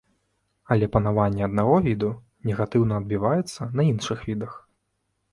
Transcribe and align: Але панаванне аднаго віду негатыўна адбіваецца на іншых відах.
Але 0.75 0.87
панаванне 0.93 1.43
аднаго 1.47 1.75
віду 1.87 2.09
негатыўна 2.49 2.93
адбіваецца 3.01 3.67
на 3.81 3.85
іншых 3.91 4.25
відах. 4.31 4.57